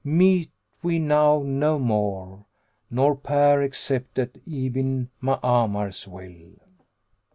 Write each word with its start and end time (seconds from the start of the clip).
Meet 0.03 0.49
we 0.81 0.97
now 0.97 1.43
no 1.45 1.77
more 1.77 2.45
* 2.67 2.81
Nor 2.89 3.15
pair 3.15 3.61
except 3.61 4.17
at 4.17 4.35
Ibn 4.51 5.11
Ma'amar's 5.21 6.07
will." 6.07 6.55